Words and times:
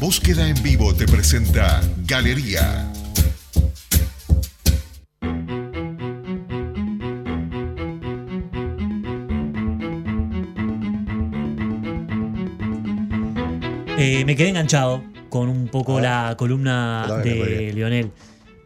Búsqueda 0.00 0.46
en 0.46 0.62
vivo 0.62 0.94
te 0.94 1.06
presenta 1.06 1.80
Galería. 2.06 2.92
Eh, 13.98 14.24
me 14.26 14.36
quedé 14.36 14.50
enganchado 14.50 15.02
con 15.30 15.48
un 15.48 15.68
poco 15.68 15.98
la 15.98 16.34
columna 16.38 17.06
de. 17.24 17.72
Lionel. 17.74 18.12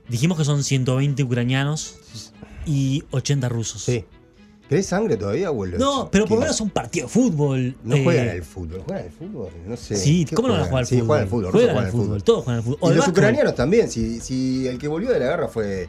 Dijimos 0.09 0.37
que 0.37 0.45
son 0.45 0.65
120 0.65 1.23
ucranianos 1.23 1.97
y 2.67 3.05
80 3.13 3.49
rusos. 3.49 3.83
Sí. 3.83 4.05
¿Querés 4.71 4.87
sangre 4.87 5.17
todavía, 5.17 5.49
abuelo? 5.49 5.77
No, 5.79 6.09
pero 6.13 6.25
por 6.27 6.37
lo 6.37 6.43
menos 6.43 6.61
un 6.61 6.71
partido 6.71 7.07
de 7.09 7.13
fútbol. 7.13 7.77
No 7.85 7.97
eh, 7.97 8.05
juegan 8.05 8.29
al 8.29 8.43
fútbol. 8.45 8.83
¿Juegan 8.87 9.05
al 9.05 9.11
fútbol? 9.11 9.49
No 9.67 9.77
sé. 9.77 9.97
Sí, 9.97 10.25
¿Qué 10.25 10.35
¿cómo 10.37 10.47
no 10.49 10.55
van 10.55 10.63
a 10.63 10.67
jugar 10.67 10.81
al 10.83 10.87
Sí, 10.87 10.95
fútbol? 11.01 11.07
juegan 11.09 11.23
al 11.25 11.29
fútbol. 11.29 11.51
Juegan 11.51 11.69
juegan 11.75 11.85
al 11.87 11.93
fútbol, 11.93 12.23
todos 12.23 12.45
juegan 12.45 12.59
al 12.59 12.63
fútbol. 12.65 12.79
O 12.81 12.93
Y 12.93 12.95
los 12.95 13.09
ucranianos 13.09 13.55
también. 13.57 13.91
Si, 13.91 14.21
si 14.21 14.69
el 14.69 14.79
que 14.79 14.87
volvió 14.89 15.11
de 15.11 15.19
la 15.19 15.27
guerra 15.27 15.49
fue 15.49 15.89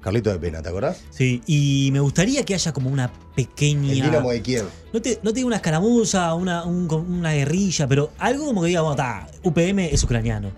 Carlito 0.00 0.30
de 0.30 0.38
Pena, 0.38 0.62
¿te 0.62 0.68
acordás? 0.68 1.00
Sí, 1.10 1.42
y 1.46 1.90
me 1.92 1.98
gustaría 1.98 2.44
que 2.44 2.54
haya 2.54 2.72
como 2.72 2.88
una 2.88 3.12
pequeña. 3.34 3.90
El 3.90 4.00
Dinamo 4.02 4.30
de 4.30 4.42
Kiev. 4.42 4.64
No 4.92 5.02
te, 5.02 5.18
no 5.24 5.30
te 5.32 5.36
digo 5.36 5.48
una 5.48 5.56
escaramuza, 5.56 6.32
una, 6.34 6.64
un- 6.64 6.88
una 6.92 7.32
guerrilla, 7.32 7.88
pero 7.88 8.10
algo 8.18 8.44
como 8.46 8.62
que 8.62 8.68
diga, 8.68 8.82
bueno, 8.82 8.94
ta, 8.94 9.26
UPM 9.42 9.80
es 9.92 10.04
ucraniano. 10.04 10.52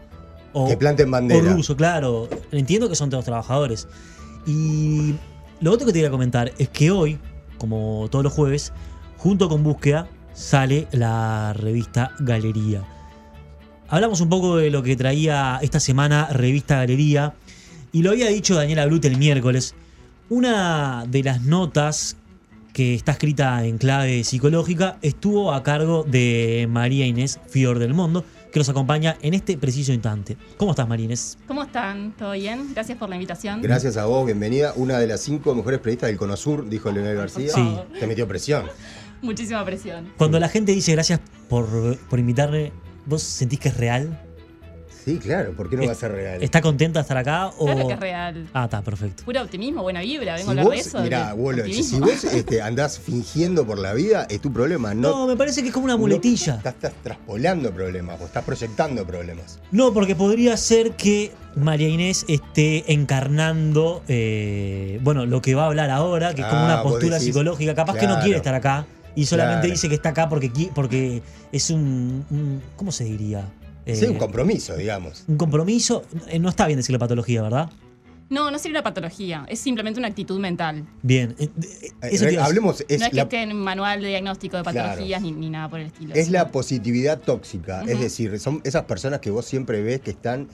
O, 0.52 0.68
Que 0.68 0.76
planten 0.76 1.08
o 1.08 1.12
bandera. 1.12 1.52
ruso, 1.54 1.74
claro. 1.74 2.28
Entiendo 2.52 2.88
que 2.90 2.96
son 2.96 3.08
todos 3.08 3.24
trabajadores. 3.24 3.88
Y 4.46 5.14
lo 5.60 5.72
otro 5.72 5.86
que 5.86 5.92
te 5.92 5.98
quería 6.00 6.10
comentar 6.10 6.52
es 6.58 6.68
que 6.68 6.90
hoy, 6.90 7.18
como 7.58 8.08
todos 8.10 8.24
los 8.24 8.32
jueves, 8.32 8.72
junto 9.16 9.48
con 9.48 9.62
Búsqueda, 9.62 10.08
sale 10.34 10.86
la 10.92 11.52
revista 11.54 12.12
Galería. 12.18 12.82
Hablamos 13.88 14.20
un 14.20 14.28
poco 14.28 14.56
de 14.56 14.70
lo 14.70 14.82
que 14.82 14.96
traía 14.96 15.60
esta 15.62 15.78
semana 15.78 16.28
Revista 16.32 16.76
Galería. 16.76 17.34
Y 17.92 18.02
lo 18.02 18.10
había 18.10 18.28
dicho 18.28 18.56
Daniela 18.56 18.84
Brute 18.86 19.06
el 19.06 19.16
miércoles. 19.16 19.74
Una 20.28 21.04
de 21.06 21.22
las 21.22 21.42
notas 21.42 22.16
que 22.72 22.94
está 22.94 23.12
escrita 23.12 23.64
en 23.64 23.78
clave 23.78 24.24
psicológica 24.24 24.98
estuvo 25.02 25.52
a 25.52 25.62
cargo 25.62 26.02
de 26.02 26.66
María 26.68 27.06
Inés 27.06 27.38
Fior 27.48 27.78
del 27.78 27.94
Mundo, 27.94 28.24
que 28.56 28.60
nos 28.60 28.70
acompaña 28.70 29.18
en 29.20 29.34
este 29.34 29.58
preciso 29.58 29.92
instante. 29.92 30.38
¿Cómo 30.56 30.70
estás, 30.70 30.88
María 30.88 31.04
Inés? 31.04 31.36
¿Cómo 31.46 31.64
están? 31.64 32.12
¿Todo 32.12 32.32
bien? 32.32 32.72
Gracias 32.72 32.96
por 32.96 33.10
la 33.10 33.16
invitación. 33.16 33.60
Gracias 33.60 33.98
a 33.98 34.06
vos, 34.06 34.24
bienvenida. 34.24 34.72
Una 34.76 34.98
de 34.98 35.06
las 35.06 35.20
cinco 35.20 35.54
mejores 35.54 35.78
periodistas 35.78 36.08
del 36.08 36.16
Cono 36.16 36.38
Sur, 36.38 36.66
dijo 36.66 36.90
Leonel 36.90 37.18
García. 37.18 37.52
Sí. 37.52 37.76
Te 38.00 38.06
metió 38.06 38.26
presión. 38.26 38.64
Muchísima 39.20 39.62
presión. 39.62 40.10
Cuando 40.16 40.40
la 40.40 40.48
gente 40.48 40.72
dice 40.72 40.92
gracias 40.92 41.20
por, 41.50 41.98
por 42.08 42.18
invitarme, 42.18 42.72
¿vos 43.04 43.22
sentís 43.22 43.60
que 43.60 43.68
es 43.68 43.76
real? 43.76 44.25
Sí, 45.06 45.18
claro, 45.18 45.52
¿por 45.52 45.70
qué 45.70 45.76
no 45.76 45.86
va 45.86 45.92
a 45.92 45.94
ser 45.94 46.10
real? 46.10 46.42
¿Está 46.42 46.60
contenta 46.60 46.98
de 46.98 47.02
estar 47.02 47.16
acá? 47.16 47.46
O... 47.58 47.64
Claro 47.66 47.86
que 47.86 47.94
es 47.94 48.00
real. 48.00 48.48
Ah, 48.52 48.64
está, 48.64 48.82
perfecto. 48.82 49.22
Puro 49.24 49.40
optimismo, 49.40 49.82
buena 49.82 50.00
vibra. 50.00 50.34
Vengo 50.34 50.42
Si 50.42 50.48
a 50.48 50.50
hablar 50.50 50.64
de 50.64 50.76
vos, 50.78 50.86
eso. 50.88 51.00
mirá, 51.00 51.28
abuelo, 51.30 51.62
si 51.62 51.70
optimismo. 51.70 52.00
vos 52.06 52.24
este, 52.24 52.60
andás 52.60 52.98
fingiendo 52.98 53.64
por 53.64 53.78
la 53.78 53.94
vida, 53.94 54.26
es 54.28 54.40
tu 54.40 54.52
problema. 54.52 54.94
No, 54.94 55.10
No, 55.10 55.26
me 55.28 55.36
parece 55.36 55.62
que 55.62 55.68
es 55.68 55.72
como 55.74 55.84
una 55.84 55.94
no- 55.94 56.00
muletilla. 56.00 56.56
estás, 56.56 56.74
estás 56.74 56.92
traspolando 57.04 57.70
problemas 57.70 58.20
o 58.20 58.24
estás 58.24 58.42
proyectando 58.42 59.06
problemas. 59.06 59.60
No, 59.70 59.92
porque 59.92 60.16
podría 60.16 60.56
ser 60.56 60.96
que 60.96 61.30
María 61.54 61.88
Inés 61.88 62.24
esté 62.26 62.92
encarnando, 62.92 64.02
eh, 64.08 64.98
bueno, 65.04 65.24
lo 65.24 65.40
que 65.40 65.54
va 65.54 65.62
a 65.62 65.66
hablar 65.66 65.88
ahora, 65.90 66.34
que 66.34 66.40
es 66.42 66.48
como 66.48 66.62
Ah, 66.62 66.64
una 66.64 66.82
vos 66.82 66.94
postura 66.94 67.14
decís, 67.20 67.28
psicológica. 67.32 67.76
Capaz 67.76 67.96
que 67.96 68.08
no 68.08 68.18
quiere 68.18 68.38
estar 68.38 68.56
acá 68.56 68.86
y 69.14 69.24
solamente 69.26 69.60
Claro. 69.68 69.72
dice 69.72 69.88
que 69.88 69.94
está 69.94 70.08
acá 70.08 70.28
porque, 70.28 70.50
porque 70.74 71.22
es 71.52 71.70
un, 71.70 72.24
un- 72.28 72.60
¿Cómo 72.74 72.90
se 72.90 73.04
diría? 73.04 73.44
Eh, 73.86 73.94
sí, 73.96 74.04
un 74.06 74.18
compromiso, 74.18 74.76
digamos. 74.76 75.24
un 75.28 75.36
compromiso. 75.36 76.02
Eh, 76.28 76.38
No 76.38 76.48
está 76.48 76.66
bien 76.66 76.76
decirle 76.78 76.98
patología, 76.98 77.42
¿verdad? 77.42 77.70
No, 78.28 78.50
no 78.50 78.58
sería 78.58 78.72
una 78.80 78.82
patología. 78.82 79.46
Es 79.48 79.60
simplemente 79.60 80.00
una 80.00 80.08
actitud 80.08 80.40
mental. 80.40 80.84
Bien. 81.02 81.36
eh, 81.38 81.48
eh, 81.70 81.90
Eh, 82.02 82.38
hablemos, 82.40 82.84
es, 82.88 82.98
no 82.98 83.04
es 83.06 83.10
que 83.10 83.16
la, 83.16 83.22
esté 83.22 83.42
en 83.42 83.52
un 83.52 83.60
manual 83.62 84.00
de 84.02 84.08
diagnóstico 84.08 84.56
de 84.56 84.64
Claro. 84.64 84.88
patologías 84.88 85.22
ni, 85.22 85.30
ni 85.30 85.48
nada 85.48 85.68
por 85.70 85.78
el 85.78 85.86
estilo. 85.86 86.12
es 86.14 86.30
la 86.30 86.48
positividad 86.50 87.20
tóxica. 87.20 87.82
Es 87.86 88.00
decir, 88.00 88.40
son 88.40 88.60
esas 88.64 88.82
personas 88.86 89.20
que 89.20 89.30
vos 89.30 89.46
siempre 89.46 89.80
ves 89.82 90.00
que 90.00 90.10
están 90.10 90.48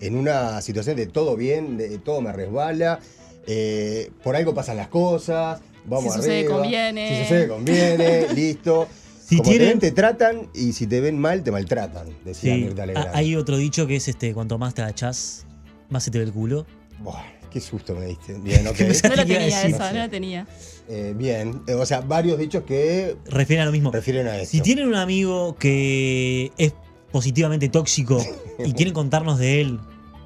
en 0.00 0.16
una 0.16 0.60
situación 0.62 0.96
de 0.96 1.06
todo 1.06 1.36
bien, 1.36 1.76
de 1.76 1.98
todo 1.98 2.22
me 2.22 2.32
resbala, 2.32 2.98
eh, 3.46 4.10
por 4.24 4.34
algo 4.34 4.54
pasan 4.54 4.78
las 4.78 4.88
cosas, 4.88 5.60
vamos 5.84 6.14
Si 6.14 6.18
sucede, 6.20 6.38
arriba, 6.40 6.54
conviene. 6.60 7.08
Si 7.18 7.22
sucede, 7.24 7.48
conviene, 7.48 8.26
listo. 8.34 8.88
Si 9.32 9.38
Como 9.38 9.48
te 9.50 9.56
tienen- 9.56 9.68
ven, 9.70 9.78
te 9.80 9.92
tratan 9.92 10.48
y 10.54 10.72
si 10.74 10.86
te 10.86 11.00
ven 11.00 11.18
mal, 11.18 11.42
te 11.42 11.50
maltratan, 11.50 12.06
decía 12.22 12.54
Sí, 12.54 12.60
Mirta 12.64 12.84
Legrand. 12.84 13.08
ha- 13.14 13.16
hay 13.16 13.34
otro 13.34 13.56
dicho 13.56 13.86
que 13.86 13.96
es 13.96 14.06
este, 14.08 14.34
cuanto 14.34 14.58
más 14.58 14.74
te 14.74 14.82
agachás, 14.82 15.46
más 15.88 16.04
se 16.04 16.10
te 16.10 16.18
ve 16.18 16.24
el 16.24 16.32
culo. 16.32 16.66
Buah, 16.98 17.22
qué 17.50 17.58
susto 17.58 17.94
me 17.94 18.04
diste. 18.06 18.34
Bien, 18.34 18.66
ok. 18.68 18.78
No 18.80 18.86
lo 18.88 18.92
Iba 18.92 19.22
a 19.22 19.24
tenía 19.24 19.62
eso, 19.62 19.78
no 19.78 19.86
sé. 19.88 19.92
no 19.94 20.00
lo 20.04 20.10
tenía. 20.10 20.46
Eh, 20.88 21.14
bien, 21.16 21.62
Eh, 21.66 21.72
o 21.74 21.86
sea, 21.86 22.02
varios 22.02 22.38
dichos 22.38 22.64
que 22.64 23.16
Refieren 23.24 23.62
a 23.62 23.66
lo 23.66 23.72
mismo. 23.72 23.90
refieren 23.90 24.26
a 24.26 24.36
eso. 24.36 24.50
Si 24.50 24.60
tienen 24.60 24.86
un 24.86 24.96
amigo 24.96 25.56
que 25.56 26.52
es 26.58 26.74
positivamente 27.10 27.70
tóxico 27.70 28.22
y 28.62 28.72
quieren 28.74 28.92
contarnos 28.92 29.38
de 29.38 29.62
él, 29.62 29.80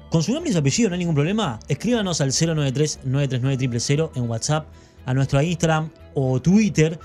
con 0.09 0.21
su 0.21 0.33
nombre 0.33 0.49
y 0.49 0.53
su 0.53 0.59
apellido, 0.59 0.89
no 0.89 0.95
hay 0.95 0.99
ningún 0.99 1.15
problema, 1.15 1.59
escríbanos 1.69 2.19
al 2.19 2.31
093-939-000 2.33 4.11
en 4.15 4.29
WhatsApp, 4.29 4.67
a 5.05 5.13
nuestro 5.13 5.41
Instagram 5.41 5.89
o 6.13 6.41
Twitter. 6.41 6.99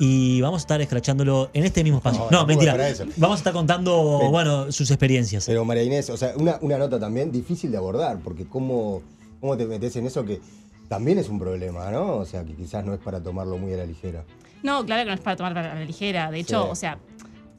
Y 0.00 0.40
vamos 0.40 0.60
a 0.60 0.62
estar 0.62 0.80
escrachándolo 0.80 1.50
en 1.52 1.64
este 1.64 1.82
mismo 1.82 1.98
espacio. 1.98 2.26
No, 2.30 2.46
mentira. 2.46 2.76
Vamos 3.16 3.36
a 3.36 3.38
estar 3.38 3.52
contando, 3.52 4.18
Pero- 4.20 4.30
bueno, 4.30 4.70
sus 4.72 4.90
experiencias. 4.90 5.44
Pero 5.46 5.64
María 5.64 5.82
Inés, 5.82 6.08
o 6.10 6.16
sea, 6.16 6.34
una, 6.36 6.58
una 6.60 6.78
nota 6.78 7.00
también 7.00 7.32
difícil 7.32 7.70
de 7.72 7.78
abordar, 7.78 8.18
porque 8.22 8.46
cómo, 8.46 9.02
cómo 9.40 9.56
te 9.56 9.66
metes 9.66 9.96
en 9.96 10.06
eso 10.06 10.24
que 10.24 10.40
también 10.88 11.18
es 11.18 11.28
un 11.28 11.38
problema, 11.38 11.90
¿no? 11.90 12.16
O 12.16 12.24
sea, 12.24 12.44
que 12.44 12.54
quizás 12.54 12.84
no 12.84 12.94
es 12.94 13.00
para 13.00 13.20
tomarlo 13.20 13.58
muy 13.58 13.72
a 13.74 13.78
la 13.78 13.86
ligera. 13.86 14.24
No, 14.62 14.84
claro 14.86 15.02
que 15.02 15.08
no 15.08 15.14
es 15.14 15.20
para 15.20 15.36
tomar 15.36 15.58
a 15.58 15.74
la 15.74 15.84
ligera. 15.84 16.30
De 16.30 16.38
hecho, 16.40 16.62
Sí. 16.64 16.68
o 16.70 16.74
sea, 16.76 16.98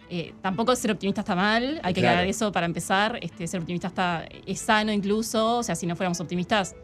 eh, 0.10 0.34
tampoco 0.42 0.76
ser 0.76 0.92
optimista 0.92 1.22
está 1.22 1.36
mal. 1.36 1.80
Hay 1.84 1.94
que 1.94 2.00
Claro. 2.02 2.14
aclarar 2.16 2.28
eso 2.30 2.52
para 2.52 2.66
empezar. 2.66 3.20
Este, 3.22 3.48
ser 3.48 3.60
optimista 3.60 3.88
está, 3.90 4.26
es 4.46 4.60
sano 4.60 4.92
incluso. 4.94 5.58
O 5.58 5.64
sea, 5.64 5.76
si 5.76 5.86
no 5.86 5.96
fuéramos 5.96 6.20
optimistas, 6.22 6.76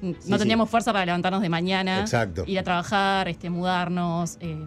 Sí, 0.00 0.06
no 0.12 0.20
sí. 0.20 0.30
tendríamos 0.38 0.68
fuerza 0.68 0.92
para 0.92 1.06
levantarnos 1.06 1.40
de 1.40 1.48
mañana. 1.48 2.00
Exacto. 2.02 2.44
Ir 2.46 2.58
a 2.58 2.62
trabajar, 2.62 3.28
este, 3.28 3.48
mudarnos. 3.48 4.36
eh, 4.40 4.66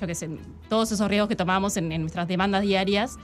yo 0.00 0.06
qué 0.06 0.14
sé, 0.14 0.28
todos 0.68 0.90
esos 0.92 1.08
riesgos 1.08 1.28
que 1.28 1.36
tomamos 1.36 1.76
en, 1.76 1.92
en 1.92 2.00
nuestras 2.00 2.26
demandas 2.28 2.62
diarias. 2.62 3.16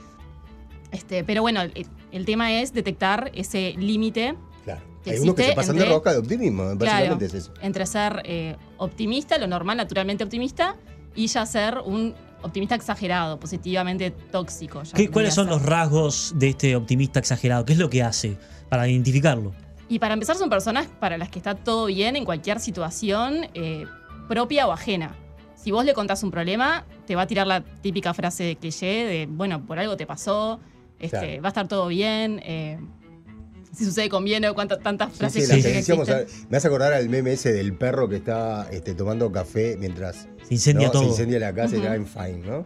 Este, 0.91 1.23
pero 1.23 1.41
bueno, 1.41 1.61
el, 1.61 1.87
el 2.11 2.25
tema 2.25 2.51
es 2.51 2.73
detectar 2.73 3.31
ese 3.33 3.73
límite 3.77 4.35
Claro. 4.63 4.81
Que 5.03 5.11
Hay 5.11 5.19
unos 5.19 5.33
que 5.35 5.43
se 5.45 5.53
pasan 5.53 5.75
de 5.75 5.81
entre- 5.81 5.95
roca 5.95 6.11
de 6.11 6.19
optimismo, 6.19 6.75
básicamente 6.75 7.25
es 7.25 7.33
eso. 7.33 7.53
entre 7.61 7.85
ser 7.87 8.21
eh, 8.25 8.55
optimista, 8.77 9.37
lo 9.39 9.47
normal, 9.47 9.77
naturalmente 9.77 10.23
optimista, 10.23 10.75
y 11.15 11.25
ya 11.27 11.45
ser 11.47 11.79
un 11.83 12.13
optimista 12.43 12.75
exagerado, 12.75 13.39
positivamente 13.39 14.11
tóxico. 14.11 14.83
ya 14.83 14.91
¿Qué- 14.93 15.09
¿Cuáles 15.09 15.33
son 15.33 15.47
los 15.47 15.63
rasgos 15.63 16.33
de 16.35 16.49
este 16.49 16.75
optimista 16.75 17.17
exagerado? 17.19 17.65
¿Qué 17.65 17.73
es 17.73 17.79
lo 17.79 17.89
que 17.89 18.03
hace 18.03 18.37
para 18.69 18.87
identificarlo? 18.87 19.53
Y 19.89 19.97
para 19.99 20.13
empezar, 20.13 20.35
son 20.35 20.49
personas 20.49 20.87
para 20.99 21.17
las 21.17 21.29
que 21.29 21.39
está 21.39 21.55
todo 21.55 21.87
bien 21.87 22.15
en 22.15 22.23
cualquier 22.23 22.59
situación, 22.59 23.47
eh, 23.55 23.85
propia 24.27 24.67
o 24.67 24.71
ajena. 24.71 25.15
Si 25.61 25.69
vos 25.71 25.85
le 25.85 25.93
contás 25.93 26.23
un 26.23 26.31
problema, 26.31 26.85
te 27.05 27.15
va 27.15 27.23
a 27.23 27.27
tirar 27.27 27.45
la 27.45 27.61
típica 27.63 28.13
frase 28.13 28.43
de 28.43 28.55
cliché 28.55 29.05
de, 29.05 29.27
bueno, 29.29 29.63
por 29.65 29.77
algo 29.77 29.95
te 29.95 30.07
pasó, 30.07 30.59
este, 30.99 31.19
Claro. 31.19 31.41
va 31.43 31.47
a 31.47 31.49
estar 31.49 31.67
todo 31.67 31.87
bien, 31.87 32.41
eh, 32.43 32.79
si 33.71 33.85
sucede 33.85 34.09
conviene, 34.09 34.49
o 34.49 34.55
cuántas 34.55 34.79
tantas 34.81 35.11
Sí, 35.11 35.17
frases 35.19 35.33
sí, 35.33 35.39
las 35.49 35.49
cliché 35.57 35.69
que 35.69 35.75
decíamos, 35.77 36.09
existen. 36.09 36.47
me 36.49 36.57
hace 36.57 36.67
acordar 36.67 36.93
al 36.93 37.09
meme 37.09 37.33
ese 37.33 37.53
del 37.53 37.73
perro 37.75 38.09
que 38.09 38.15
está 38.17 38.67
este, 38.71 38.95
tomando 38.95 39.31
café 39.31 39.77
mientras 39.79 40.27
Se 40.47 40.53
incendia 40.55 40.87
¿no? 40.87 40.91
todo. 40.93 41.03
se 41.03 41.09
incendia 41.09 41.39
la 41.39 41.53
casa 41.53 41.75
y 41.75 41.77
Ujú. 41.77 41.87
ya 41.87 41.95
en 41.95 42.07
fine, 42.07 42.37
¿no? 42.39 42.57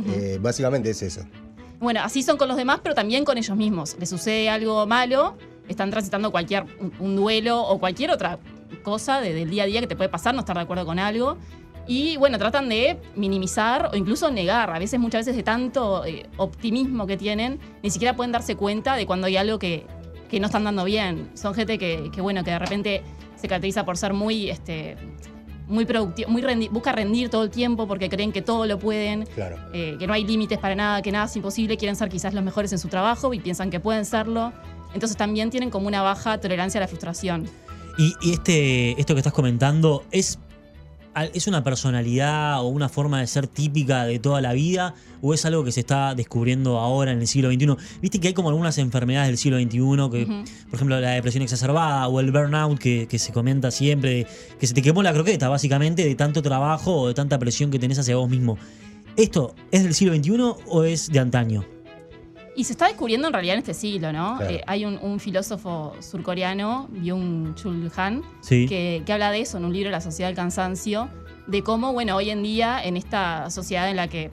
Ujú. 0.00 0.10
Eh, 0.12 0.38
básicamente 0.40 0.88
es 0.90 1.02
eso. 1.02 1.20
Bueno, 1.80 2.00
así 2.02 2.22
son 2.22 2.38
con 2.38 2.48
los 2.48 2.56
demás, 2.56 2.80
pero 2.82 2.94
también 2.94 3.24
con 3.24 3.36
ellos 3.38 3.56
mismos. 3.56 3.94
Les 4.00 4.08
sucede 4.08 4.48
algo 4.48 4.86
malo, 4.86 5.36
están 5.68 5.90
transitando 5.90 6.32
cualquier 6.32 6.64
un, 6.80 6.92
un 6.98 7.14
duelo 7.14 7.60
o 7.62 7.78
cualquier 7.78 8.10
otra 8.10 8.38
cosa 8.82 9.20
de- 9.20 9.34
del 9.34 9.50
día 9.50 9.62
a 9.64 9.66
día 9.66 9.80
que 9.80 9.86
te 9.86 9.94
puede 9.96 10.08
pasar, 10.08 10.34
no 10.34 10.40
estar 10.40 10.56
de 10.56 10.62
acuerdo 10.62 10.86
con 10.86 10.98
algo. 10.98 11.36
Y 11.88 12.16
bueno, 12.18 12.38
tratan 12.38 12.68
de 12.68 12.98
minimizar 13.16 13.90
o 13.92 13.96
incluso 13.96 14.30
negar. 14.30 14.70
A 14.70 14.78
veces, 14.78 15.00
muchas 15.00 15.20
veces, 15.26 15.34
de 15.36 15.42
tanto 15.42 16.04
eh, 16.04 16.26
optimismo 16.36 17.06
que 17.06 17.16
tienen, 17.16 17.58
ni 17.82 17.90
siquiera 17.90 18.14
pueden 18.14 18.30
darse 18.30 18.54
cuenta 18.56 18.94
de 18.94 19.06
cuando 19.06 19.26
hay 19.26 19.38
algo 19.38 19.58
que, 19.58 19.86
que 20.30 20.38
no 20.38 20.46
están 20.46 20.64
dando 20.64 20.84
bien. 20.84 21.30
Son 21.34 21.54
gente 21.54 21.78
que, 21.78 22.10
que, 22.14 22.20
bueno, 22.20 22.44
que 22.44 22.50
de 22.50 22.58
repente 22.58 23.02
se 23.36 23.48
caracteriza 23.48 23.84
por 23.86 23.96
ser 23.96 24.12
muy, 24.12 24.50
este, 24.50 24.96
muy 25.66 25.86
productivo, 25.86 26.28
muy 26.30 26.42
rendi- 26.42 26.68
busca 26.70 26.92
rendir 26.92 27.30
todo 27.30 27.42
el 27.44 27.50
tiempo 27.50 27.88
porque 27.88 28.10
creen 28.10 28.32
que 28.32 28.42
todo 28.42 28.66
lo 28.66 28.78
pueden 28.78 29.24
Claro. 29.34 29.56
eh, 29.72 29.96
que 29.98 30.06
no 30.06 30.12
hay 30.12 30.24
límites 30.26 30.58
para 30.58 30.74
nada, 30.74 31.00
que 31.00 31.10
nada 31.10 31.24
es 31.24 31.36
imposible, 31.36 31.78
quieren 31.78 31.96
ser 31.96 32.10
quizás 32.10 32.34
los 32.34 32.44
mejores 32.44 32.70
en 32.72 32.78
su 32.78 32.88
trabajo 32.88 33.32
y 33.32 33.40
piensan 33.40 33.70
que 33.70 33.80
pueden 33.80 34.04
serlo. 34.04 34.52
Entonces 34.92 35.16
también 35.16 35.48
tienen 35.50 35.70
como 35.70 35.86
una 35.86 36.02
baja 36.02 36.38
tolerancia 36.38 36.78
a 36.80 36.82
la 36.82 36.88
frustración. 36.88 37.48
Y, 37.96 38.12
y 38.20 38.32
este, 38.34 39.00
esto 39.00 39.14
que 39.14 39.20
estás 39.20 39.32
comentando 39.32 40.04
es 40.10 40.38
es 41.24 41.46
una 41.46 41.64
personalidad 41.64 42.60
o 42.60 42.68
una 42.68 42.88
forma 42.88 43.20
de 43.20 43.26
ser 43.26 43.46
típica 43.46 44.04
de 44.04 44.18
toda 44.18 44.40
la 44.40 44.52
vida 44.52 44.94
o 45.22 45.34
es 45.34 45.44
algo 45.44 45.64
que 45.64 45.72
se 45.72 45.80
está 45.80 46.14
descubriendo 46.14 46.78
ahora 46.78 47.12
en 47.12 47.20
el 47.20 47.26
siglo 47.26 47.50
XXI? 47.50 47.76
Viste 48.00 48.20
que 48.20 48.28
hay 48.28 48.34
como 48.34 48.48
algunas 48.48 48.78
enfermedades 48.78 49.28
del 49.28 49.38
siglo 49.38 49.58
XXI, 49.58 50.10
que, 50.10 50.44
por 50.66 50.74
ejemplo, 50.74 51.00
la 51.00 51.10
depresión 51.10 51.42
exacerbada 51.42 52.08
o 52.08 52.20
el 52.20 52.30
burnout 52.30 52.78
que, 52.78 53.06
que 53.08 53.18
se 53.18 53.32
comenta 53.32 53.70
siempre, 53.70 54.10
de 54.10 54.26
que 54.58 54.66
se 54.66 54.74
te 54.74 54.82
quemó 54.82 55.02
la 55.02 55.12
croqueta, 55.12 55.48
básicamente, 55.48 56.04
de 56.04 56.14
tanto 56.14 56.42
trabajo 56.42 56.94
o 56.94 57.08
de 57.08 57.14
tanta 57.14 57.38
presión 57.38 57.70
que 57.70 57.78
tenés 57.78 57.98
hacia 57.98 58.16
vos 58.16 58.28
mismo. 58.28 58.58
¿Esto 59.16 59.54
es 59.72 59.82
del 59.82 59.94
siglo 59.94 60.14
XXI 60.14 60.64
o 60.68 60.84
es 60.84 61.10
de 61.10 61.18
antaño? 61.18 61.77
Y 62.58 62.64
se 62.64 62.72
está 62.72 62.88
descubriendo 62.88 63.28
en 63.28 63.32
realidad 63.32 63.54
en 63.54 63.60
este 63.60 63.72
siglo, 63.72 64.12
¿no? 64.12 64.36
Claro. 64.38 64.52
Eh, 64.52 64.62
hay 64.66 64.84
un, 64.84 64.98
un 65.00 65.20
filósofo 65.20 65.94
surcoreano, 66.00 66.88
Byung-Chul 66.92 67.88
Han, 67.96 68.22
Sí. 68.40 68.66
que, 68.66 69.04
que 69.06 69.12
habla 69.12 69.30
de 69.30 69.42
eso 69.42 69.58
en 69.58 69.64
un 69.64 69.72
libro, 69.72 69.90
La 69.92 70.00
sociedad 70.00 70.28
del 70.28 70.34
cansancio, 70.34 71.08
de 71.46 71.62
cómo, 71.62 71.92
bueno, 71.92 72.16
hoy 72.16 72.30
en 72.30 72.42
día, 72.42 72.82
en 72.82 72.96
esta 72.96 73.48
sociedad 73.50 73.88
en 73.88 73.94
la 73.94 74.08
que 74.08 74.32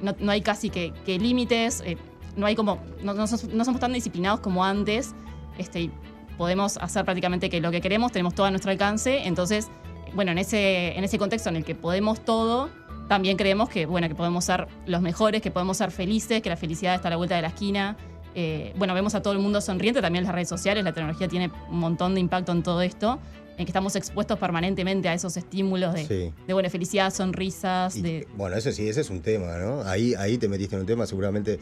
no, 0.00 0.16
no 0.18 0.32
hay 0.32 0.40
casi 0.40 0.70
que, 0.70 0.94
que 1.04 1.18
límites, 1.18 1.82
eh, 1.84 1.98
no 2.36 2.46
hay 2.46 2.54
como, 2.54 2.78
no, 3.02 3.12
no 3.12 3.26
somos 3.26 3.80
tan 3.80 3.92
disciplinados 3.92 4.40
como 4.40 4.64
antes, 4.64 5.14
este, 5.58 5.82
y 5.82 5.90
podemos 6.38 6.78
hacer 6.78 7.04
prácticamente 7.04 7.50
que 7.50 7.60
lo 7.60 7.70
que 7.70 7.82
queremos, 7.82 8.12
tenemos 8.12 8.34
todo 8.34 8.46
a 8.46 8.50
nuestro 8.50 8.70
alcance, 8.70 9.26
entonces, 9.26 9.68
bueno, 10.14 10.32
en 10.32 10.38
ese, 10.38 10.96
en 10.96 11.04
ese 11.04 11.18
contexto 11.18 11.50
en 11.50 11.56
el 11.56 11.64
que 11.66 11.74
podemos 11.74 12.24
todo, 12.24 12.70
también 13.08 13.36
creemos 13.36 13.68
que, 13.68 13.86
bueno, 13.86 14.08
que 14.08 14.14
podemos 14.14 14.44
ser 14.44 14.68
los 14.86 15.00
mejores, 15.00 15.40
que 15.42 15.50
podemos 15.50 15.76
ser 15.78 15.90
felices, 15.90 16.42
que 16.42 16.48
la 16.50 16.56
felicidad 16.56 16.94
está 16.94 17.08
a 17.08 17.10
la 17.10 17.16
vuelta 17.16 17.36
de 17.36 17.42
la 17.42 17.48
esquina. 17.48 17.96
Eh, 18.34 18.72
bueno, 18.76 18.94
vemos 18.94 19.14
a 19.14 19.22
todo 19.22 19.32
el 19.32 19.38
mundo 19.38 19.60
sonriente, 19.60 20.00
también 20.00 20.24
las 20.24 20.34
redes 20.34 20.48
sociales, 20.48 20.84
la 20.84 20.92
tecnología 20.92 21.26
tiene 21.26 21.50
un 21.70 21.78
montón 21.78 22.14
de 22.14 22.20
impacto 22.20 22.52
en 22.52 22.62
todo 22.62 22.82
esto, 22.82 23.18
en 23.56 23.64
que 23.64 23.70
estamos 23.70 23.96
expuestos 23.96 24.38
permanentemente 24.38 25.08
a 25.08 25.14
esos 25.14 25.36
estímulos 25.36 25.94
de, 25.94 26.06
Sí. 26.06 26.32
de 26.46 26.52
buena 26.52 26.70
felicidad, 26.70 27.12
sonrisas, 27.12 27.96
Y, 27.96 28.02
de... 28.02 28.28
Bueno, 28.36 28.56
eso 28.56 28.70
sí, 28.70 28.88
ese 28.88 29.00
es 29.00 29.10
un 29.10 29.22
tema, 29.22 29.56
¿no? 29.56 29.82
Ahí, 29.82 30.14
ahí 30.14 30.38
te 30.38 30.46
metiste 30.48 30.76
en 30.76 30.82
un 30.82 30.86
tema, 30.86 31.06
seguramente 31.06 31.58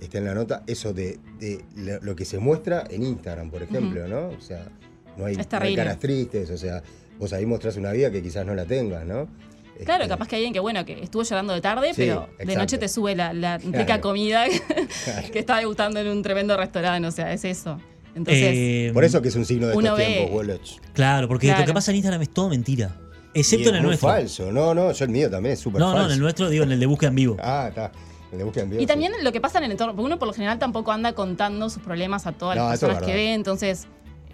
está 0.00 0.18
en 0.18 0.24
la 0.26 0.34
nota, 0.34 0.64
eso 0.66 0.92
de, 0.92 1.18
de 1.38 1.64
lo, 2.02 2.14
que 2.14 2.24
se 2.24 2.38
muestra 2.38 2.84
en 2.90 3.04
Instagram, 3.04 3.50
por 3.50 3.62
ejemplo, 3.62 4.06
¿no? 4.08 4.28
O 4.28 4.40
sea, 4.40 4.66
no 5.16 5.24
hay, 5.24 5.36
no 5.36 5.44
hay 5.60 5.76
caras 5.76 5.98
tristes, 5.98 6.50
o 6.50 6.58
sea, 6.58 6.82
vos 7.18 7.32
ahí 7.32 7.46
mostrás 7.46 7.76
una 7.76 7.92
vida 7.92 8.10
que 8.10 8.22
quizás 8.22 8.44
no 8.44 8.54
la 8.54 8.64
tengas, 8.66 9.06
¿no? 9.06 9.28
Claro, 9.84 10.02
Este, 10.04 10.08
capaz 10.14 10.28
que 10.28 10.36
hay 10.36 10.40
alguien 10.42 10.52
que, 10.54 10.60
bueno, 10.60 10.84
que 10.84 11.02
estuvo 11.02 11.22
llorando 11.22 11.52
de 11.54 11.60
tarde, 11.60 11.88
Sí, 11.88 11.94
pero 11.96 12.20
de 12.36 12.42
exacto. 12.44 12.54
noche 12.60 12.78
te 12.78 12.88
sube 12.88 13.14
la, 13.16 13.32
la 13.32 13.58
rica 13.58 13.84
Claro. 13.84 14.00
comida 14.02 14.44
Claro. 15.04 15.28
que 15.32 15.38
está 15.38 15.58
degustando 15.58 16.00
en 16.00 16.08
un 16.08 16.22
tremendo 16.22 16.56
restaurante, 16.56 17.06
o 17.08 17.10
sea, 17.12 17.32
es 17.32 17.44
eso. 17.44 17.80
Entonces, 18.14 18.44
Eh, 18.54 18.90
Por 18.94 19.04
eso 19.04 19.22
que 19.22 19.28
es 19.28 19.36
un 19.36 19.44
signo 19.44 19.68
de 19.68 19.74
estos 19.74 19.96
ve- 19.98 20.04
tiempos, 20.06 20.34
Woloch. 20.34 20.70
Claro, 20.92 21.28
porque 21.28 21.46
lo 21.46 21.52
Claro. 21.54 21.66
que 21.66 21.74
pasa 21.74 21.90
en 21.92 21.96
Instagram 21.98 22.22
es 22.22 22.30
todo 22.30 22.48
mentira. 22.48 22.96
Y 23.34 23.40
Excepto 23.40 23.64
es 23.64 23.68
en 23.68 23.74
el 23.76 23.80
muy 23.82 23.88
nuestro. 23.90 24.08
falso. 24.08 24.50
No, 24.50 24.74
no, 24.74 24.90
yo 24.90 25.04
el 25.04 25.10
mío 25.10 25.30
también 25.30 25.52
es 25.52 25.60
súper 25.60 25.78
No, 25.80 25.88
falso. 25.88 26.00
no, 26.00 26.06
en 26.08 26.12
el 26.14 26.20
nuestro, 26.20 26.48
digo, 26.48 26.64
en 26.64 26.72
el 26.72 26.80
de 26.80 26.86
búsqueda 26.86 27.10
en 27.10 27.14
vivo. 27.14 27.36
Ah, 27.42 27.66
está. 27.68 27.92
El 28.32 28.38
de 28.38 28.44
búsqueda 28.44 28.64
en 28.64 28.70
vivo, 28.70 28.80
Y 28.82 28.84
sí. 28.84 28.86
también 28.88 29.12
lo 29.22 29.32
que 29.32 29.40
pasa 29.40 29.58
en 29.58 29.64
el 29.64 29.70
entorno, 29.70 29.94
porque 29.94 30.04
uno 30.06 30.18
por 30.18 30.28
lo 30.28 30.34
general 30.34 30.58
tampoco 30.58 30.90
anda 30.92 31.12
contando 31.12 31.70
sus 31.70 31.82
problemas 31.82 32.26
a 32.26 32.32
todas 32.32 32.56
No, 32.56 32.64
las 32.64 32.74
es 32.74 32.80
personas 32.80 33.02
que 33.04 33.14
ve, 33.14 33.32
entonces 33.34 33.86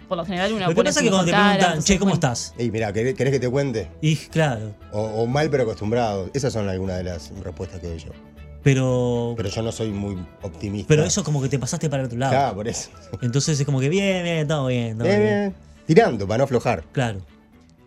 por 0.05 0.17
lo 0.17 0.25
general 0.25 0.51
uno 0.53 0.61
Lo 0.61 0.69
que 0.69 0.75
pone 0.75 0.89
pasa 0.89 0.99
es 0.99 1.03
que 1.03 1.09
cuando 1.09 1.25
te 1.25 1.31
cara, 1.31 1.43
preguntan, 1.43 1.69
entonces, 1.71 1.85
che, 1.85 1.99
¿cómo 1.99 2.09
bueno, 2.11 2.15
estás? 2.15 2.53
Ey, 2.57 2.71
mira, 2.71 2.93
¿querés, 2.93 3.15
querés 3.15 3.33
que 3.33 3.39
te 3.39 3.49
cuente? 3.49 3.89
Y 4.01 4.15
claro, 4.15 4.73
O, 4.91 5.01
o 5.01 5.25
mal 5.27 5.49
pero 5.49 5.63
acostumbrado. 5.63 6.29
Esas 6.33 6.53
son 6.53 6.69
algunas 6.69 6.97
de 6.97 7.03
las 7.03 7.31
respuestas 7.43 7.79
que 7.79 7.87
doy 7.87 7.99
yo. 7.99 8.11
pero. 8.63 9.33
Pero 9.37 9.49
yo 9.49 9.61
no 9.61 9.71
soy 9.71 9.89
muy 9.89 10.17
optimista. 10.41 10.87
Pero 10.87 11.03
eso 11.03 11.23
como 11.23 11.41
que 11.41 11.49
te 11.49 11.59
pasaste 11.59 11.89
para 11.89 12.01
el 12.03 12.07
otro 12.07 12.17
lado. 12.17 12.31
Claro, 12.33 12.55
por 12.55 12.67
eso. 12.67 12.89
Entonces 13.21 13.59
es 13.59 13.65
como 13.65 13.79
que 13.79 13.89
bien, 13.89 14.23
bien, 14.23 14.47
todo 14.47 14.67
bien, 14.67 14.97
todo 14.97 15.07
Bien, 15.07 15.19
bien. 15.21 15.33
bien. 15.39 15.55
Tirando, 15.87 16.27
para 16.27 16.39
no 16.39 16.43
aflojar. 16.45 16.83
Claro. 16.91 17.19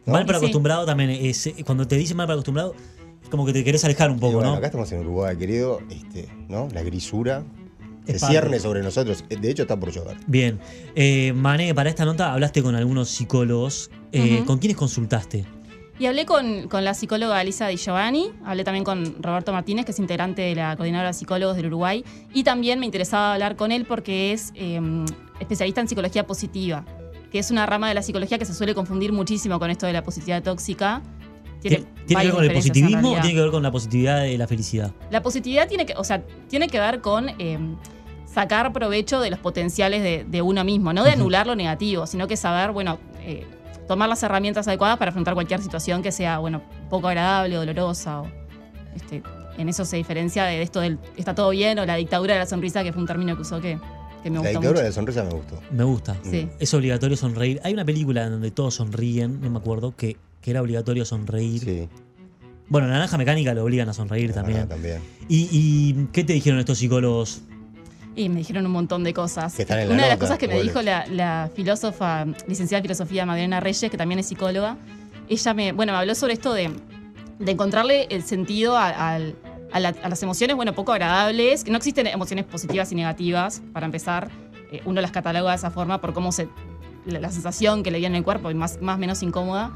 ¿No? 0.07 0.13
Mal 0.13 0.25
pero 0.27 0.39
Sí. 0.39 0.45
acostumbrado 0.47 0.87
también 0.87 1.11
es. 1.11 1.51
Cuando 1.67 1.87
te 1.87 1.97
dicen 1.97 2.17
mal 2.17 2.27
pero 2.27 2.35
acostumbrado, 2.35 2.75
es 3.23 3.29
como 3.29 3.45
que 3.45 3.53
te 3.53 3.63
querés 3.65 3.85
alejar 3.85 4.11
un 4.11 4.17
Y 4.17 4.21
poco, 4.21 4.35
bueno, 4.37 4.53
¿no? 4.53 4.57
acá 4.57 4.67
estamos 4.67 4.91
en 4.93 5.01
Uruguay, 5.01 5.37
querido. 5.37 5.81
Este, 5.91 6.29
¿no? 6.49 6.69
La 6.73 6.83
grisura 6.83 7.43
se 8.09 8.19
cierne 8.19 8.59
sobre 8.59 8.83
nosotros. 8.83 9.25
De 9.29 9.51
hecho, 9.51 9.63
está 9.63 9.79
por 9.79 9.91
llover. 9.91 10.17
Bien. 10.27 10.59
Eh, 10.95 11.33
Mané, 11.35 11.75
para 11.75 11.91
esta 11.91 12.05
nota 12.05 12.33
hablaste 12.33 12.63
con 12.63 12.75
algunos 12.75 13.09
psicólogos. 13.09 13.91
Eh. 14.13 14.43
¿Con 14.47 14.59
quiénes 14.59 14.77
consultaste? 14.77 15.45
Y 15.99 16.07
hablé 16.07 16.27
con, 16.27 16.69
con 16.69 16.85
la 16.85 16.95
psicóloga 16.95 17.43
Elisa 17.43 17.67
Di 17.67 17.77
Giovanni, 17.77 18.31
hablé 18.45 18.63
también 18.63 18.85
con 18.85 19.21
Roberto 19.21 19.53
Martínez, 19.53 19.85
que 19.85 19.91
es 19.91 19.99
integrante 19.99 20.43
de 20.43 20.55
la 20.55 20.77
Coordinadora 20.77 21.09
de 21.09 21.15
Psicólogos 21.15 21.57
del 21.57 21.67
Uruguay, 21.67 22.05
y 22.33 22.45
también 22.45 22.79
me 22.79 22.87
interesaba 22.87 23.33
hablar 23.33 23.57
con 23.57 23.73
él 23.73 23.85
porque 23.85 24.33
es 24.33 24.53
eh, 24.55 24.81
especialista 25.41 25.81
en 25.81 25.89
psicología 25.89 26.25
positiva, 26.25 26.85
que 27.33 27.41
es 27.41 27.51
una 27.51 27.67
rama 27.67 27.89
de 27.89 27.95
la 27.95 28.03
psicología 28.03 28.39
que 28.39 28.45
se 28.45 28.55
suele 28.55 28.77
confundir 28.77 29.13
muchísimo 29.13 29.59
con 29.59 29.71
esto 29.71 29.87
de 29.87 29.93
la 29.93 30.05
positividad 30.05 30.41
tóxica. 30.41 31.03
¿Tiene, 31.61 31.85
¿tiene 32.07 32.23
que 32.23 32.29
ver 32.29 32.35
con 32.37 32.45
el 32.45 32.53
positivismo 32.53 33.11
o 33.11 33.15
tiene 33.15 33.35
que 33.35 33.41
ver 33.41 33.51
con 33.51 33.63
la 33.65 33.73
positividad 33.73 34.23
de 34.23 34.39
la 34.39 34.47
felicidad? 34.47 34.93
La 35.11 35.21
positividad 35.21 35.67
tiene 35.67 35.85
que, 35.85 35.95
o 35.97 36.05
sea, 36.05 36.25
tiene 36.49 36.69
que 36.69 36.79
ver 36.79 37.01
con 37.01 37.29
eh, 37.41 37.59
sacar 38.33 38.73
provecho 38.73 39.21
de 39.21 39.31
los 39.31 39.39
potenciales 39.39 40.03
de, 40.03 40.25
de 40.29 40.43
uno 40.43 40.65
mismo, 40.65 40.93
no 40.93 41.05
de 41.05 41.11
anular 41.13 41.47
lo 41.47 41.57
negativo, 41.57 42.07
sino 42.07 42.27
que 42.29 42.37
saber, 42.37 42.73
bueno, 42.73 42.99
eh, 43.21 43.47
tomar 43.87 44.09
las 44.09 44.23
herramientas 44.23 44.69
adecuadas 44.69 44.99
para 44.99 45.11
afrontar 45.11 45.35
cualquier 45.35 45.61
situación 45.63 46.03
que 46.03 46.13
sea, 46.13 46.39
bueno, 46.39 46.63
poco 46.91 47.09
agradable 47.09 47.57
o 47.57 47.61
dolorosa. 47.61 48.21
O, 48.21 48.27
este, 48.95 49.23
en 49.57 49.69
eso 49.69 49.85
se 49.85 49.97
diferencia 49.97 50.45
de 50.45 50.63
esto 50.63 50.81
del 50.81 50.99
está 51.17 51.35
todo 51.35 51.51
bien 51.51 51.79
o 51.79 51.87
la 51.87 51.97
dictadura 51.97 52.35
de 52.35 52.41
la 52.41 52.47
sonrisa, 52.47 52.85
que 52.85 52.93
fue 52.93 53.01
un 53.03 53.09
término 53.09 53.35
que 53.35 53.43
usó 53.43 53.61
que, 53.61 53.79
que 54.23 54.31
me 54.31 54.37
La 54.37 54.41
gustó 54.43 54.49
dictadura 54.51 54.71
mucho. 54.71 54.83
de 54.83 54.89
la 54.89 54.93
sonrisa 54.93 55.25
me 55.25 55.31
gustó. 55.31 55.61
Me 55.71 55.85
gusta. 55.85 56.17
Sí. 56.23 56.49
Es 56.59 56.75
obligatorio 56.75 57.17
sonreír. 57.17 57.61
Hay 57.65 57.73
una 57.73 57.85
película 57.85 58.25
en 58.25 58.33
donde 58.33 58.51
todos 58.51 58.75
sonríen, 58.75 59.41
no 59.41 59.51
me 59.51 59.59
acuerdo, 59.59 59.97
que, 59.97 60.17
que 60.43 60.51
era 60.51 60.61
obligatorio 60.63 61.05
sonreír. 61.05 61.61
Sí, 61.63 61.89
Bueno, 62.69 62.87
Naranja 62.89 63.17
Mecánica 63.17 63.55
lo 63.55 63.65
obligan 63.65 63.89
a 63.89 63.95
sonreír 63.95 64.31
es 64.31 64.37
también. 64.37 64.69
también. 64.69 65.01
¿Y, 65.29 65.49
y 65.51 66.09
qué 66.13 66.23
te 66.25 66.35
dijeron 66.35 66.59
estos 66.61 66.79
psicólogos? 66.79 67.41
Y 68.19 68.29
me 68.29 68.39
dijeron 68.39 68.67
un 68.67 68.73
montón 68.73 69.05
de 69.05 69.15
cosas. 69.15 69.55
Que 69.55 69.63
están 69.63 69.79
en 69.79 69.89
la 69.89 69.95
Una 69.95 70.03
de 70.05 70.09
las 70.09 70.19
nota, 70.19 70.27
cosas 70.27 70.39
que 70.39 70.49
me 70.49 70.61
dijo 70.61 70.83
la, 70.83 71.07
la 71.07 71.51
filósofa, 71.55 72.25
licenciada 72.47 72.79
en 72.79 72.83
filosofía 72.85 73.25
Madalena 73.25 73.61
Reyes, 73.61 73.91
que 73.91 73.97
también 73.97 74.19
es 74.19 74.27
psicóloga, 74.27 74.77
ella 75.29 75.55
me, 75.55 75.73
bueno, 75.73 75.93
me 75.93 75.99
habló 75.99 76.15
sobre 76.15 76.33
esto 76.33 76.53
de, 76.53 76.71
de 77.39 77.53
encontrarle 77.53 78.07
el 78.11 78.23
sentido 78.25 78.77
a, 78.77 78.89
al- 78.89 79.37
a 79.73 79.79
la- 79.81 79.95
a 80.03 80.09
las 80.09 80.23
emociones, 80.23 80.57
bueno, 80.57 80.75
poco 80.75 80.93
agradables, 80.93 81.63
que 81.63 81.71
no 81.71 81.77
existen 81.77 82.07
emociones 82.09 82.45
positivas 82.47 82.91
y 82.91 82.95
negativas, 82.97 83.63
para 83.73 83.87
empezar. 83.87 84.31
Eh, 84.73 84.81
uno 84.85 85.01
las 85.01 85.13
cataloga 85.13 85.51
de 85.53 85.57
esa 85.57 85.71
forma 85.71 86.01
por 86.01 86.13
cómo 86.13 86.33
se, 86.33 86.49
la, 87.07 87.21
la 87.21 87.31
sensación 87.31 87.83
que 87.83 87.91
le 87.91 87.99
viene 88.01 88.17
en 88.17 88.21
el 88.21 88.25
cuerpo 88.25 88.51
y 88.51 88.55
más 88.55 88.81
más 88.83 88.97
o 88.97 88.99
menos 88.99 89.23
incómoda. 89.23 89.71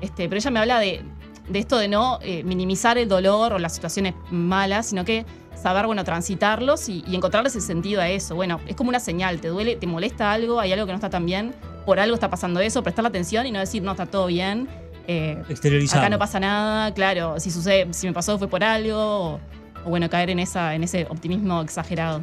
Este, 0.00 0.28
pero 0.28 0.36
ella 0.38 0.50
me 0.52 0.60
habla 0.60 0.78
de, 0.78 1.02
de 1.48 1.58
esto 1.58 1.78
de 1.78 1.88
no 1.88 2.18
eh, 2.22 2.42
minimizar 2.44 2.98
el 2.98 3.08
dolor 3.08 3.52
o 3.52 3.58
las 3.58 3.74
situaciones 3.74 4.14
malas, 4.30 4.86
sino 4.90 5.04
que 5.04 5.24
saber, 5.60 5.86
bueno, 5.86 6.04
transitarlos 6.04 6.88
y, 6.88 7.02
y 7.06 7.16
encontrarles 7.16 7.56
el 7.56 7.62
sentido 7.62 8.00
a 8.00 8.08
eso. 8.08 8.34
Bueno, 8.34 8.60
es 8.66 8.76
como 8.76 8.90
una 8.90 9.00
señal, 9.00 9.40
te 9.40 9.48
duele, 9.48 9.76
te 9.76 9.86
molesta 9.86 10.32
algo, 10.32 10.60
hay 10.60 10.72
algo 10.72 10.86
que 10.86 10.92
no 10.92 10.96
está 10.96 11.10
tan 11.10 11.26
bien, 11.26 11.54
por 11.84 11.98
algo 11.98 12.14
está 12.14 12.30
pasando 12.30 12.60
eso, 12.60 12.82
prestarle 12.82 13.08
atención 13.08 13.46
y 13.46 13.50
no 13.52 13.58
decir, 13.58 13.82
no, 13.82 13.90
está 13.92 14.06
todo 14.06 14.26
bien. 14.26 14.68
eh, 15.08 15.42
Exteriorizar. 15.48 15.98
acá 16.00 16.10
no 16.10 16.18
pasa 16.18 16.38
nada, 16.38 16.92
claro, 16.94 17.40
si 17.40 17.50
sucede, 17.50 17.92
si 17.92 18.06
me 18.06 18.12
pasó 18.12 18.38
fue 18.38 18.46
por 18.46 18.62
algo, 18.62 18.96
o, 18.98 19.40
o 19.84 19.88
bueno, 19.90 20.08
caer 20.10 20.30
en 20.30 20.38
esa, 20.38 20.74
en 20.74 20.84
ese 20.84 21.06
optimismo 21.10 21.60
exagerado. 21.62 22.22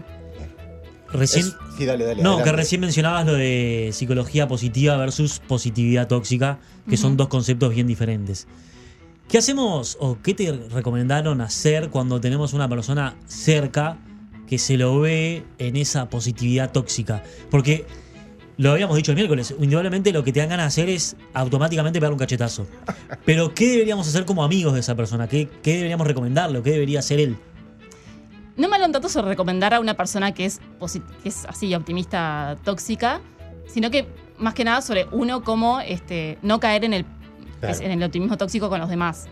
Recién, 1.12 1.46
Es- 1.48 1.56
sí, 1.78 1.86
dale, 1.86 2.04
dale. 2.06 2.24
no, 2.24 2.42
que 2.44 2.52
recién 2.52 2.82
mencionabas 2.82 3.26
lo 3.26 3.34
de 3.34 3.90
psicología 3.94 4.48
positiva 4.48 4.98
versus 4.98 5.40
positividad 5.40 6.08
tóxica, 6.08 6.60
que 6.90 6.98
son 6.98 7.16
dos 7.18 7.28
conceptos 7.28 7.74
bien 7.74 7.88
diferentes. 7.88 8.48
¿Qué 9.28 9.40
hacemos 9.40 9.98
o 10.00 10.18
qué 10.22 10.34
te 10.34 10.52
recomendaron 10.52 11.42
hacer 11.42 11.90
cuando 11.90 12.22
tenemos 12.22 12.54
una 12.54 12.70
persona 12.70 13.16
cerca 13.26 13.98
que 14.48 14.58
se 14.60 14.78
lo 14.78 15.00
ve 15.00 15.44
en 15.58 15.76
esa 15.76 16.10
positividad 16.10 16.72
tóxica? 16.72 17.24
Porque 17.50 17.86
lo 18.58 18.72
habíamos 18.72 18.96
dicho 18.96 19.12
el 19.12 19.16
miércoles, 19.16 19.54
indudablemente 19.60 20.14
lo 20.14 20.24
que 20.24 20.32
te 20.32 20.40
dan 20.40 20.50
ganas 20.50 20.68
hacer 20.68 20.90
es 20.90 21.18
automáticamente 21.34 22.00
pegar 22.00 22.14
un 22.14 22.20
cachetazo. 22.20 22.68
Pero 23.26 23.54
¿qué 23.54 23.70
deberíamos 23.72 24.08
hacer 24.08 24.26
como 24.26 24.44
amigos 24.44 24.74
de 24.76 24.80
esa 24.82 24.96
persona? 24.96 25.28
¿Qué, 25.28 25.50
qué 25.64 25.74
deberíamos 25.74 26.06
recomendarle 26.08 26.60
qué 26.64 26.72
debería 26.72 27.00
hacer 27.00 27.20
él? 27.20 27.36
No 28.56 28.70
me 28.70 28.78
tanto 28.80 29.02
recomendar 29.28 29.74
a 29.74 29.80
una 29.82 29.96
persona 29.96 30.34
que 30.34 30.46
es, 30.46 30.62
posi- 30.80 31.04
que 31.24 31.30
es 31.30 31.46
así, 31.46 31.74
optimista 31.76 32.56
tóxica, 32.64 33.20
sino 33.68 33.92
que 33.92 34.08
más 34.38 34.54
que 34.54 34.64
nada 34.64 34.82
sobre 34.82 35.08
uno 35.12 35.44
cómo 35.44 35.82
este, 35.82 36.38
no 36.42 36.60
caer 36.62 36.86
en 36.86 36.94
el, 36.94 37.06
Claro. 37.60 37.80
en 37.82 37.92
el 37.92 38.04
optimismo 38.04 38.38
tóxico 38.38 38.70
con 38.70 38.80
los 38.80 38.90
demás. 38.90 39.28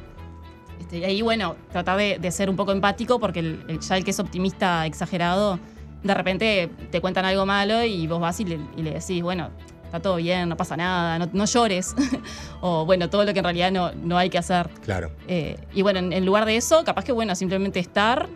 Este, 0.79 0.97
y 0.99 1.03
ahí, 1.03 1.21
bueno, 1.21 1.55
tratar 1.71 1.97
de, 1.97 2.17
de 2.19 2.31
ser 2.31 2.49
un 2.49 2.55
poco 2.55 2.71
empático 2.71 3.19
porque 3.19 3.39
el- 3.39 3.63
el- 3.67 3.79
ya 3.79 3.97
el 3.97 4.03
que 4.03 4.11
es 4.11 4.19
optimista 4.19 4.85
exagerado, 4.85 5.59
de 6.03 6.13
repente 6.13 6.69
te 6.91 6.99
cuentan 7.01 7.25
algo 7.25 7.45
malo 7.45 7.83
y 7.83 8.07
vos 8.07 8.19
vas 8.19 8.39
y 8.39 8.45
le, 8.45 8.59
y 8.75 8.81
le 8.81 8.91
decís, 8.91 9.21
bueno, 9.21 9.49
está 9.85 9.99
todo 10.01 10.15
bien, 10.17 10.49
no 10.49 10.57
pasa 10.57 10.75
nada, 10.75 11.19
no, 11.19 11.29
no 11.31 11.45
llores. 11.45 11.95
o 12.61 12.85
bueno, 12.85 13.09
todo 13.09 13.23
lo 13.23 13.31
que 13.33 13.39
en 13.39 13.45
realidad 13.45 13.71
no, 13.71 13.91
no 13.93 14.17
hay 14.17 14.29
que 14.29 14.37
hacer. 14.37 14.69
Claro. 14.83 15.11
Eh, 15.27 15.57
y 15.73 15.81
bueno, 15.81 15.99
en, 15.99 16.11
en 16.11 16.25
lugar 16.25 16.45
de 16.45 16.57
eso, 16.57 16.83
capaz 16.83 17.05
que 17.05 17.11
bueno, 17.11 17.35
simplemente 17.35 17.79
estar, 17.79 18.27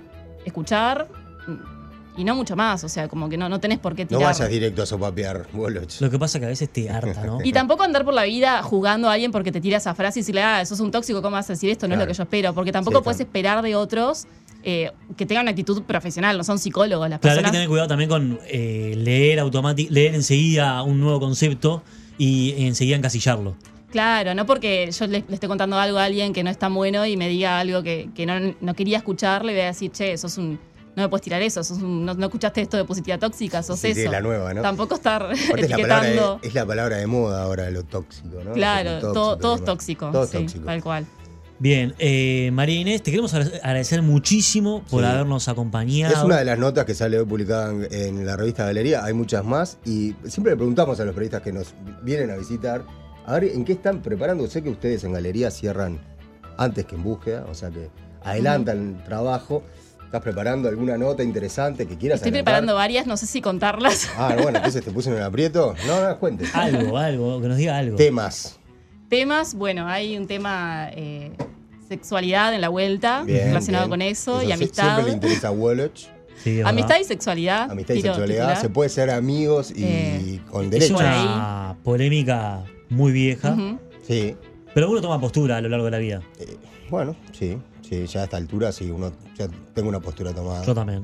escuchar 0.46 1.08
y 2.18 2.24
no 2.24 2.36
mucho 2.36 2.56
más. 2.56 2.84
O 2.84 2.90
sea, 2.90 3.08
como 3.08 3.30
que 3.30 3.38
no, 3.38 3.48
no 3.48 3.60
tenés 3.60 3.80
por 3.80 3.96
qué 3.96 4.04
No 4.04 4.18
tirar. 4.18 4.34
vayas 4.34 4.50
directo 4.50 4.82
a 4.84 4.86
sopapear, 4.86 5.48
Woloch. 5.54 6.02
Lo 6.02 6.10
que 6.10 6.18
pasa 6.20 6.38
es 6.38 6.40
que 6.42 6.46
a 6.46 6.50
veces 6.50 6.70
te 6.70 6.90
harta, 6.90 7.24
¿no? 7.26 7.40
Y 7.44 7.52
tampoco 7.54 7.84
andar 7.84 8.04
por 8.04 8.14
la 8.14 8.24
vida 8.24 8.62
jugando 8.64 9.10
a 9.10 9.14
alguien 9.14 9.32
porque 9.32 9.52
te 9.52 9.62
tira 9.62 9.78
esa 9.78 9.94
frase 9.96 10.20
y 10.20 10.22
decirle, 10.24 10.44
ah, 10.44 10.66
sos 10.66 10.80
un 10.80 10.92
tóxico, 10.92 11.22
¿cómo 11.22 11.36
vas 11.36 11.50
a 11.50 11.54
decir 11.54 11.70
esto? 11.70 11.88
No 11.88 11.94
es 11.94 11.98
Claro. 11.98 12.08
lo 12.10 12.14
que 12.14 12.18
yo 12.18 12.24
espero. 12.24 12.54
Porque 12.54 12.72
tampoco 12.72 12.98
Sí, 13.00 13.04
puedes 13.04 13.18
claro. 13.18 13.28
esperar 13.30 13.62
de 13.64 13.76
otros 13.76 14.26
eh, 14.64 14.92
que 15.16 15.26
tengan 15.26 15.44
una 15.44 15.52
actitud 15.52 15.82
profesional, 15.84 16.38
no 16.38 16.44
son 16.44 16.60
psicólogos 16.60 17.10
las 17.10 17.20
Claro, 17.20 17.34
hay 17.34 17.38
que 17.38 17.42
personas. 17.44 17.52
tener 17.54 17.68
cuidado 17.70 17.88
también 17.88 18.10
con 18.10 18.40
eh, 18.48 18.96
leer 18.98 19.40
automáticamente, 19.40 19.94
leer 19.94 20.16
enseguida 20.16 20.82
un 20.84 21.00
nuevo 21.00 21.20
concepto 21.20 21.84
y 22.18 22.54
enseguida 22.66 22.98
encasillarlo. 22.98 23.56
Claro, 23.92 24.34
no 24.36 24.46
porque 24.46 24.90
yo 24.92 25.08
le, 25.08 25.24
le 25.26 25.34
esté 25.36 25.48
contando 25.48 25.78
algo 25.80 25.98
a 26.00 26.04
alguien 26.04 26.34
que 26.34 26.44
no 26.44 26.50
es 26.50 26.58
tan 26.58 26.74
bueno 26.74 27.06
y 27.06 27.16
me 27.16 27.30
diga 27.30 27.60
algo 27.60 27.84
que, 27.84 28.10
que 28.14 28.26
no, 28.26 28.34
no 28.60 28.74
quería 28.74 28.98
escuchar, 28.98 29.46
le 29.46 29.54
voy 29.54 29.62
a 29.62 29.66
decir, 29.68 29.92
che, 29.92 30.18
sos 30.18 30.38
un. 30.38 30.60
No 30.98 31.04
me 31.04 31.10
puedes 31.10 31.24
tirar 31.24 31.44
eso, 31.44 31.64
sos 31.64 31.78
un- 31.78 32.04
no, 32.06 32.16
no 32.16 32.26
escuchaste 32.26 32.60
esto 32.60 32.76
de 32.76 32.84
positividad 32.84 33.20
tóxica, 33.20 33.62
sos 33.62 33.80
Sí, 33.80 33.94
sí, 33.94 34.02
eso. 34.02 34.12
la 34.12 34.20
nueva, 34.20 34.52
¿no? 34.56 34.64
Tampoco 34.64 34.96
estar 34.96 35.22
Aparte 35.22 35.38
es 35.62 35.70
la, 35.70 35.78
palabra 35.78 36.08
etiquetando. 36.08 36.40
de, 36.42 36.48
es 36.48 36.54
la 36.56 36.66
palabra 36.66 36.98
de 36.98 37.06
moda 37.08 37.44
ahora, 37.44 37.70
lo 37.70 37.84
tóxico, 37.84 38.44
¿no? 38.44 38.54
Claro, 38.54 38.90
Tóxico, 38.94 39.14
todo, 39.14 39.38
todo 39.38 39.56
es 39.58 39.64
tóxico. 39.64 40.10
Todo 40.12 40.24
es 40.24 40.30
sí, 40.32 40.38
tóxico. 40.40 40.66
Tal 40.66 40.82
cual. 40.82 41.06
Bien, 41.60 41.94
eh, 42.00 42.50
María 42.52 42.80
Inés, 42.82 43.04
te 43.04 43.12
queremos 43.12 43.32
agra- 43.36 43.52
agradecer 43.64 44.02
muchísimo 44.02 44.84
por 44.90 45.04
Sí. 45.04 45.08
habernos 45.10 45.48
acompañado. 45.48 46.14
Es 46.16 46.24
una 46.24 46.38
de 46.38 46.46
las 46.46 46.58
notas 46.58 46.86
que 46.86 46.96
sale 46.96 47.20
hoy 47.20 47.26
publicada 47.26 47.72
en, 47.72 47.88
en 47.92 48.26
la 48.26 48.36
revista 48.36 48.66
Galería, 48.66 49.04
hay 49.06 49.14
muchas 49.14 49.46
más 49.46 49.78
y 49.86 50.16
siempre 50.26 50.54
le 50.54 50.58
preguntamos 50.58 51.00
a 51.00 51.06
los 51.06 51.14
periodistas 51.14 51.44
que 51.44 51.54
nos 51.54 51.76
vienen 52.02 52.32
a 52.32 52.36
visitar, 52.38 52.84
a 53.28 53.34
ver 53.34 53.44
en 53.46 53.66
qué 53.66 53.74
están 53.74 54.02
preparando. 54.02 54.48
Sé 54.48 54.64
que 54.64 54.70
ustedes 54.72 55.04
en 55.04 55.14
Galería 55.14 55.52
cierran 55.52 56.00
antes 56.58 56.86
que 56.86 56.96
en 56.96 57.04
búsqueda, 57.04 57.46
o 57.50 57.54
sea 57.54 57.70
que 57.70 57.90
adelantan 58.24 58.96
el 58.98 59.04
trabajo. 59.04 59.62
¿Estás 60.08 60.22
preparando 60.22 60.70
alguna 60.70 60.98
nota 60.98 61.22
interesante 61.22 61.86
que 61.86 61.98
quieras 61.98 62.18
Estoy 62.18 62.30
adelantar? 62.30 62.46
preparando 62.54 62.76
varias, 62.76 63.08
no 63.08 63.18
sé 63.18 63.26
si 63.28 63.42
contarlas. 63.42 64.10
Ah, 64.18 64.36
bueno, 64.42 64.58
entonces 64.58 64.84
te 64.84 64.90
puse 64.92 65.10
en 65.10 65.18
un 65.18 65.22
aprieto. 65.22 65.76
No, 65.86 66.02
no, 66.08 66.18
cuente. 66.18 66.46
Algo, 66.54 66.98
algo, 66.98 67.42
que 67.42 67.48
nos 67.50 67.58
diga 67.58 67.78
algo. 67.78 67.98
Temas. 67.98 68.58
Temas, 69.10 69.54
bueno, 69.54 69.86
hay 69.88 70.18
un 70.18 70.26
tema 70.26 70.90
eh, 70.94 71.32
sexualidad 71.90 72.54
en 72.54 72.62
la 72.62 72.70
vuelta 72.70 73.24
Bien, 73.24 73.48
relacionado 73.48 73.86
bien. 73.86 73.90
con 73.92 74.02
eso, 74.02 74.42
y 74.44 74.52
amistad. 74.54 74.84
Siempre 74.94 75.06
le 75.08 75.12
interesa 75.16 75.50
a 75.50 75.52
Woloch. 75.52 76.08
Sí, 76.44 76.60
es 76.62 76.66
Amistad 76.66 76.96
y 77.02 77.04
sexualidad. 77.04 77.70
Amistad 77.70 77.96
y 77.96 78.02
sexualidad. 78.02 78.44
titular. 78.48 78.62
Se 78.62 78.70
puede 78.70 78.90
ser 78.90 79.10
amigos 79.12 79.72
y 79.76 79.84
Eh, 79.84 80.40
con 80.50 80.66
Es 80.66 80.72
derecho. 80.72 80.94
por 80.94 81.04
una 81.04 81.76
polémica 81.84 82.64
muy 82.90 83.12
vieja. 83.12 83.56
Sí. 84.08 84.36
Pero 84.78 84.92
uno 84.92 85.02
toma 85.02 85.20
postura 85.20 85.58
a 85.58 85.62
lo 85.62 85.70
largo 85.70 85.86
de 85.86 85.92
la 85.92 85.98
vida. 85.98 86.22
Eh, 86.40 86.56
bueno, 86.92 87.16
sí. 87.32 87.58
Sí, 87.82 88.06
ya 88.06 88.22
a 88.22 88.24
esta 88.26 88.38
altura 88.38 88.72
sí, 88.72 88.92
uno 88.92 89.12
ya 89.36 89.48
tengo 89.74 89.90
una 89.90 90.00
postura 90.00 90.34
tomada. 90.36 90.64
Yo 90.64 90.76
también. 90.76 91.00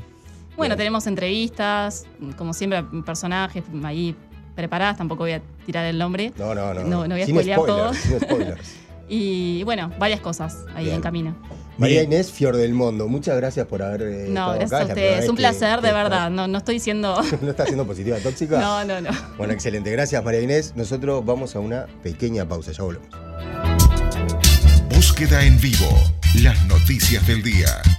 Bueno, 0.56 0.76
Bien. 0.76 0.78
tenemos 0.78 1.08
entrevistas, 1.08 2.06
como 2.38 2.54
siempre, 2.54 2.84
personajes 3.04 3.64
ahí 3.84 4.16
preparadas, 4.54 4.98
tampoco 4.98 5.24
voy 5.24 5.32
a 5.32 5.42
tirar 5.66 5.86
el 5.86 5.98
nombre. 5.98 6.32
No, 6.38 6.54
no, 6.54 6.72
no. 6.72 6.84
No, 6.84 7.08
no 7.08 7.16
voy 7.16 7.24
a 7.24 7.26
sin 7.26 7.34
spoilear 7.34 7.60
spoilers, 7.62 8.04
todo. 8.04 8.20
sin 8.20 8.20
spoilers. 8.20 8.76
Y 9.10 9.64
bueno, 9.64 9.92
varias 10.00 10.22
cosas 10.22 10.66
ahí 10.76 10.86
Bien. 10.86 10.98
en 10.98 11.02
camino. 11.02 11.36
María 11.80 12.02
Bien. 12.02 12.14
Inés 12.14 12.32
Fior 12.32 12.56
del 12.56 12.76
Mundo, 12.76 13.08
muchas 13.08 13.36
gracias 13.38 13.66
por 13.66 13.82
haber 13.82 14.04
eh, 14.04 14.28
No, 14.30 14.54
gracias 14.54 14.72
acá. 14.72 14.78
a 14.78 14.84
Es 14.84 14.90
ustedes. 14.92 15.30
Un 15.30 15.36
placer, 15.36 15.80
que 15.80 15.88
de 15.88 15.94
verdad. 15.94 16.30
No, 16.30 16.48
no 16.48 16.60
estoy 16.60 16.76
diciendo. 16.76 17.20
¿No 17.42 17.50
está 17.50 17.64
haciendo 17.64 17.88
positiva 17.88 18.18
tóxica? 18.20 18.60
No, 18.62 18.86
no, 18.86 19.02
no. 19.02 19.10
Bueno, 19.36 19.52
excelente. 19.52 19.90
Gracias, 19.90 20.24
María 20.24 20.42
Inés. 20.42 20.74
Nosotros 20.76 21.26
vamos 21.26 21.56
a 21.56 21.60
una 21.60 21.88
pequeña 22.04 22.48
pausa. 22.48 22.72
Ya 22.72 22.84
volvemos. 22.84 23.23
Búsqueda 25.14 25.46
en 25.46 25.62
vivo. 25.62 26.12
Las 26.42 26.66
noticias 26.66 27.28
del 27.28 27.44
día. 27.44 27.93